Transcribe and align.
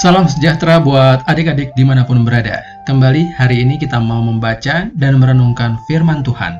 Salam 0.00 0.24
sejahtera 0.24 0.80
buat 0.80 1.20
adik-adik 1.28 1.76
di 1.76 1.84
mana 1.84 2.08
pun 2.08 2.24
berada. 2.24 2.64
Kembali 2.88 3.36
hari 3.36 3.60
ini 3.60 3.76
kita 3.76 4.00
mau 4.00 4.24
membaca 4.24 4.88
dan 4.96 5.12
merenungkan 5.20 5.76
firman 5.84 6.24
Tuhan. 6.24 6.56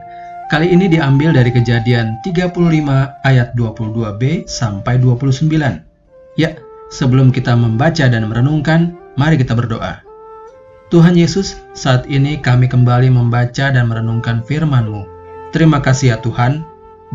Kali 0.53 0.69
ini 0.69 0.93
diambil 0.93 1.33
dari 1.33 1.49
kejadian 1.49 2.21
35 2.21 2.53
ayat 3.25 3.57
22b 3.57 4.45
sampai 4.45 5.01
29. 5.01 5.57
Ya, 6.37 6.53
sebelum 6.93 7.33
kita 7.33 7.57
membaca 7.57 8.13
dan 8.13 8.29
merenungkan, 8.29 8.93
mari 9.17 9.41
kita 9.41 9.57
berdoa. 9.57 10.05
Tuhan 10.93 11.17
Yesus, 11.17 11.57
saat 11.73 12.05
ini 12.13 12.45
kami 12.45 12.69
kembali 12.69 13.09
membaca 13.09 13.73
dan 13.73 13.89
merenungkan 13.89 14.45
firman-Mu. 14.45 15.09
Terima 15.57 15.81
kasih 15.81 16.13
ya 16.13 16.17
Tuhan, 16.21 16.61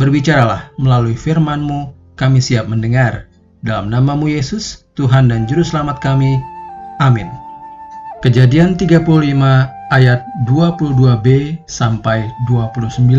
berbicaralah 0.01 0.73
melalui 0.81 1.13
firman-Mu, 1.13 1.93
kami 2.17 2.41
siap 2.41 2.65
mendengar. 2.65 3.29
Dalam 3.61 3.93
namamu 3.93 4.25
Yesus, 4.25 4.84
Tuhan 4.95 5.27
dan 5.27 5.43
Juru 5.43 5.59
Selamat 5.61 5.99
kami. 5.99 6.39
Amin. 7.03 7.27
Kejadian 8.23 8.79
35 8.79 9.03
ayat 9.91 10.23
22b 10.47 11.59
sampai 11.67 12.31
29. 12.47 13.11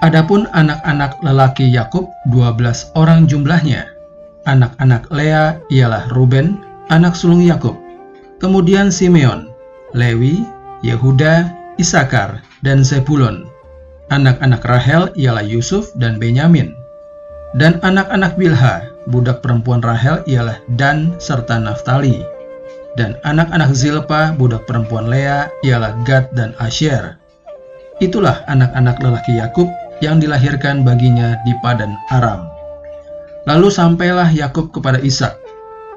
Adapun 0.00 0.48
anak-anak 0.56 1.20
lelaki 1.20 1.68
Yakub 1.68 2.08
12 2.32 2.96
orang 2.96 3.28
jumlahnya. 3.28 3.84
Anak-anak 4.48 5.10
Lea 5.12 5.60
ialah 5.68 6.08
Ruben, 6.16 6.64
anak 6.88 7.12
sulung 7.12 7.44
Yakub. 7.44 7.76
Kemudian 8.40 8.88
Simeon, 8.88 9.52
Lewi, 9.92 10.46
Yehuda, 10.80 11.50
Isakar, 11.76 12.40
dan 12.64 12.86
Zebulon. 12.86 13.44
Anak-anak 14.08 14.64
Rahel 14.64 15.12
ialah 15.18 15.44
Yusuf 15.44 15.92
dan 16.00 16.16
Benyamin. 16.16 16.77
Dan 17.56 17.80
anak-anak 17.80 18.36
Bilha, 18.36 18.92
budak 19.08 19.40
perempuan 19.40 19.80
Rahel 19.80 20.20
ialah 20.28 20.60
Dan 20.76 21.16
serta 21.16 21.56
Naftali. 21.56 22.20
Dan 23.00 23.16
anak-anak 23.24 23.72
Zilpa, 23.72 24.36
budak 24.36 24.68
perempuan 24.68 25.08
Lea, 25.08 25.48
ialah 25.64 25.96
Gad 26.04 26.28
dan 26.36 26.52
Asher. 26.60 27.16
Itulah 28.04 28.44
anak-anak 28.52 29.00
lelaki 29.00 29.40
Yakub 29.40 29.70
yang 30.04 30.20
dilahirkan 30.20 30.84
baginya 30.84 31.40
di 31.48 31.56
Padan 31.64 31.96
Aram. 32.12 32.46
Lalu 33.48 33.72
sampailah 33.72 34.28
Yakub 34.28 34.68
kepada 34.68 35.00
Ishak, 35.00 35.32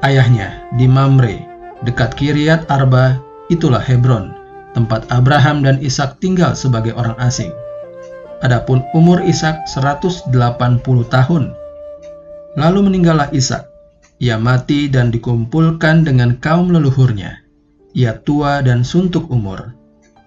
ayahnya 0.07 0.65
di 0.79 0.87
Mamre, 0.87 1.43
dekat 1.83 2.15
Kiryat 2.15 2.63
Arba, 2.71 3.19
itulah 3.51 3.83
Hebron, 3.83 4.31
tempat 4.71 5.03
Abraham 5.11 5.67
dan 5.67 5.83
Ishak 5.83 6.17
tinggal 6.23 6.55
sebagai 6.55 6.95
orang 6.95 7.19
asing. 7.19 7.51
Adapun 8.41 8.81
umur 8.97 9.21
Ishak 9.21 9.69
180 9.69 10.33
tahun. 11.13 11.43
Lalu 12.57 12.79
meninggallah 12.89 13.29
Ishak. 13.29 13.69
Ia 14.21 14.37
mati 14.37 14.89
dan 14.89 15.09
dikumpulkan 15.09 16.05
dengan 16.05 16.37
kaum 16.37 16.69
leluhurnya. 16.69 17.41
Ia 17.97 18.21
tua 18.21 18.61
dan 18.61 18.85
suntuk 18.85 19.29
umur. 19.29 19.73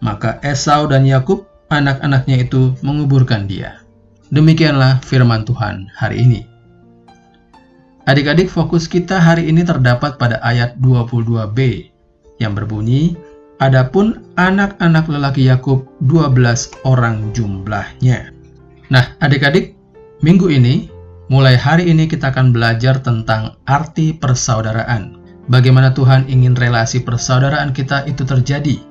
Maka 0.02 0.42
Esau 0.42 0.90
dan 0.90 1.06
Yakub, 1.06 1.46
anak-anaknya 1.70 2.46
itu 2.46 2.74
menguburkan 2.82 3.46
dia. 3.46 3.82
Demikianlah 4.34 4.98
firman 5.02 5.46
Tuhan 5.46 5.90
hari 5.94 6.26
ini. 6.26 6.40
Adik-adik, 8.04 8.52
fokus 8.52 8.84
kita 8.84 9.16
hari 9.16 9.48
ini 9.48 9.64
terdapat 9.64 10.20
pada 10.20 10.36
ayat 10.44 10.76
22b 10.76 11.88
yang 12.36 12.52
berbunyi, 12.52 13.16
Adapun 13.62 14.34
anak-anak 14.34 15.06
lelaki 15.06 15.46
Yakub 15.46 15.86
12 16.02 16.74
orang 16.82 17.30
jumlahnya. 17.30 18.34
Nah, 18.90 19.14
adik-adik, 19.22 19.78
minggu 20.26 20.50
ini 20.50 20.90
mulai 21.30 21.54
hari 21.54 21.86
ini 21.86 22.10
kita 22.10 22.34
akan 22.34 22.50
belajar 22.50 22.98
tentang 22.98 23.54
arti 23.70 24.10
persaudaraan. 24.10 25.22
Bagaimana 25.46 25.94
Tuhan 25.94 26.26
ingin 26.26 26.58
relasi 26.58 27.06
persaudaraan 27.06 27.70
kita 27.70 28.02
itu 28.10 28.26
terjadi? 28.26 28.82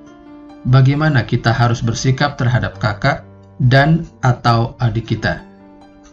Bagaimana 0.71 1.27
kita 1.27 1.51
harus 1.51 1.83
bersikap 1.83 2.39
terhadap 2.39 2.79
kakak 2.79 3.27
dan 3.67 4.07
atau 4.23 4.79
adik 4.79 5.11
kita? 5.11 5.43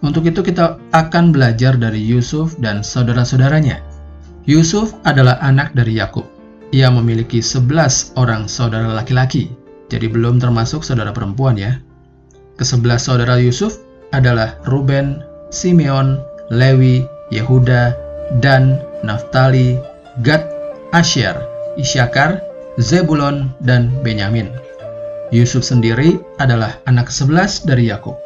Untuk 0.02 0.26
itu 0.26 0.42
kita 0.42 0.80
akan 0.90 1.30
belajar 1.30 1.78
dari 1.78 2.02
Yusuf 2.02 2.58
dan 2.58 2.82
saudara-saudaranya. 2.82 3.78
Yusuf 4.48 4.90
adalah 5.06 5.38
anak 5.38 5.70
dari 5.76 6.02
Yakub 6.02 6.26
ia 6.70 6.90
memiliki 6.90 7.42
11 7.42 8.14
orang 8.14 8.46
saudara 8.46 8.90
laki-laki, 8.94 9.50
jadi 9.90 10.06
belum 10.06 10.38
termasuk 10.38 10.86
saudara 10.86 11.10
perempuan 11.10 11.58
ya. 11.58 11.82
Kesebelas 12.54 13.10
saudara 13.10 13.42
Yusuf 13.42 13.82
adalah 14.14 14.58
Ruben, 14.70 15.22
Simeon, 15.50 16.22
Lewi, 16.50 17.02
Yehuda, 17.34 17.94
Dan, 18.38 18.78
Naftali, 19.02 19.78
Gad, 20.22 20.46
Asher, 20.94 21.34
Isyakar, 21.74 22.38
Zebulon, 22.78 23.50
dan 23.66 23.90
Benyamin. 24.06 24.50
Yusuf 25.30 25.62
sendiri 25.62 26.18
adalah 26.42 26.78
anak 26.86 27.10
sebelas 27.10 27.62
dari 27.62 27.90
Yakub. 27.90 28.18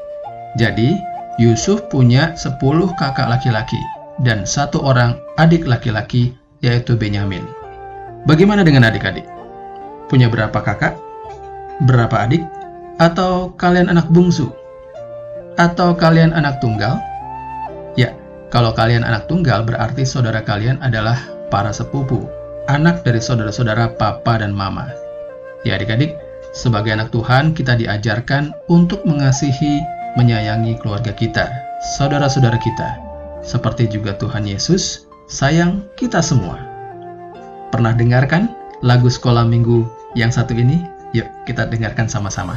Jadi, 0.56 0.96
Yusuf 1.36 1.84
punya 1.92 2.32
10 2.36 2.60
kakak 2.96 3.28
laki-laki 3.28 3.80
dan 4.22 4.46
satu 4.46 4.80
orang 4.80 5.18
adik 5.36 5.66
laki-laki 5.66 6.32
yaitu 6.62 6.94
Benyamin. 6.94 7.63
Bagaimana 8.24 8.64
dengan 8.64 8.88
adik-adik? 8.88 9.28
Punya 10.08 10.32
berapa 10.32 10.56
kakak? 10.56 10.96
Berapa 11.84 12.24
adik? 12.24 12.40
Atau 12.96 13.52
kalian 13.60 13.92
anak 13.92 14.08
bungsu? 14.08 14.48
Atau 15.60 15.92
kalian 15.92 16.32
anak 16.32 16.56
tunggal? 16.64 16.96
Ya, 18.00 18.16
kalau 18.48 18.72
kalian 18.72 19.04
anak 19.04 19.28
tunggal 19.28 19.60
berarti 19.68 20.08
saudara 20.08 20.40
kalian 20.40 20.80
adalah 20.80 21.20
para 21.52 21.68
sepupu, 21.68 22.24
anak 22.64 23.04
dari 23.04 23.20
saudara-saudara 23.20 23.92
papa 24.00 24.40
dan 24.40 24.56
mama. 24.56 24.88
Ya 25.68 25.76
adik-adik, 25.76 26.16
sebagai 26.56 26.96
anak 26.96 27.12
Tuhan 27.12 27.52
kita 27.52 27.76
diajarkan 27.76 28.56
untuk 28.72 29.04
mengasihi, 29.04 29.84
menyayangi 30.16 30.80
keluarga 30.80 31.12
kita, 31.12 31.44
saudara-saudara 32.00 32.56
kita, 32.56 32.88
seperti 33.44 33.84
juga 33.84 34.16
Tuhan 34.16 34.48
Yesus 34.48 35.04
sayang 35.28 35.84
kita 36.00 36.24
semua. 36.24 36.73
Pernah 37.74 37.90
dengarkan 37.90 38.54
lagu 38.86 39.10
sekolah 39.10 39.42
minggu 39.50 39.82
yang 40.14 40.30
satu 40.30 40.54
ini? 40.54 40.86
Yuk 41.10 41.26
kita 41.42 41.66
dengarkan 41.66 42.06
sama-sama. 42.06 42.54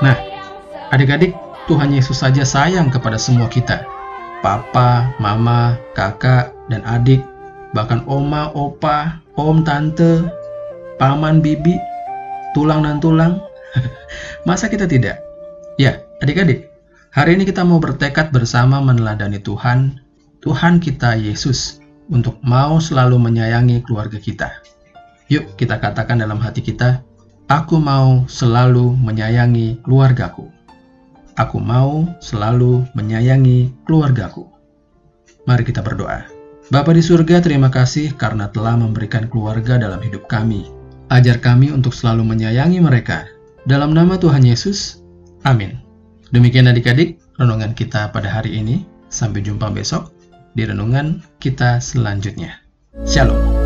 Nah. 0.00 0.16
Adik-adik, 0.90 1.38
Tuhan 1.70 1.94
Yesus 1.94 2.18
saja 2.18 2.42
sayang 2.42 2.90
kepada 2.90 3.14
semua 3.14 3.46
kita. 3.46 3.86
Papa, 4.42 5.14
mama, 5.22 5.78
kakak, 5.94 6.50
dan 6.66 6.82
adik, 6.82 7.22
bahkan 7.70 8.02
oma, 8.10 8.50
opa, 8.58 9.22
om, 9.38 9.62
tante, 9.62 10.26
paman, 10.98 11.38
bibi, 11.38 11.78
tulang 12.58 12.82
dan 12.82 12.98
tulang. 12.98 13.38
Masa 14.48 14.66
kita 14.66 14.90
tidak? 14.90 15.22
Ya, 15.78 16.02
adik-adik, 16.18 16.74
hari 17.14 17.38
ini 17.38 17.46
kita 17.46 17.62
mau 17.62 17.78
bertekad 17.78 18.34
bersama 18.34 18.82
meneladani 18.82 19.38
Tuhan, 19.38 20.02
Tuhan 20.42 20.82
kita 20.82 21.14
Yesus, 21.14 21.78
untuk 22.10 22.34
mau 22.42 22.82
selalu 22.82 23.14
menyayangi 23.30 23.86
keluarga 23.86 24.18
kita. 24.18 24.58
Yuk 25.30 25.54
kita 25.54 25.78
katakan 25.78 26.18
dalam 26.18 26.42
hati 26.42 26.58
kita, 26.58 27.06
aku 27.50 27.82
mau 27.82 28.24
selalu 28.30 28.94
menyayangi 29.02 29.82
keluargaku. 29.82 30.46
Aku 31.34 31.58
mau 31.58 32.06
selalu 32.22 32.86
menyayangi 32.94 33.74
keluargaku. 33.84 34.46
Mari 35.50 35.66
kita 35.66 35.82
berdoa. 35.82 36.30
Bapa 36.70 36.94
di 36.94 37.02
surga, 37.02 37.42
terima 37.42 37.66
kasih 37.66 38.14
karena 38.14 38.46
telah 38.54 38.78
memberikan 38.78 39.26
keluarga 39.26 39.74
dalam 39.74 39.98
hidup 39.98 40.30
kami. 40.30 40.70
Ajar 41.10 41.42
kami 41.42 41.74
untuk 41.74 41.90
selalu 41.90 42.22
menyayangi 42.22 42.78
mereka. 42.78 43.26
Dalam 43.66 43.90
nama 43.90 44.14
Tuhan 44.14 44.46
Yesus, 44.46 45.02
amin. 45.42 45.82
Demikian 46.30 46.70
adik-adik, 46.70 47.18
renungan 47.34 47.74
kita 47.74 48.14
pada 48.14 48.30
hari 48.30 48.62
ini. 48.62 48.86
Sampai 49.10 49.42
jumpa 49.42 49.74
besok 49.74 50.14
di 50.54 50.62
renungan 50.62 51.18
kita 51.42 51.82
selanjutnya. 51.82 52.62
Shalom. 53.02 53.59